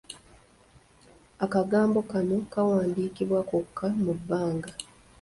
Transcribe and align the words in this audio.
Akagambo 1.45 1.99
kano 2.11 2.35
kawandiikibwa 2.51 3.39
kokka 3.49 3.87
mu 4.03 4.13
bbanga. 4.19 4.69